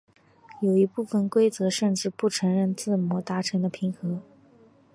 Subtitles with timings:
[0.61, 4.19] 有一部分规则甚至不承认自摸达成的平和。